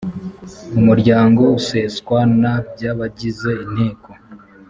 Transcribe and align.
umuryango 0.79 1.41
useswa 1.59 2.17
na 2.41 2.55
by 2.69 2.81
abagize 2.91 3.51
inteko 3.63 4.09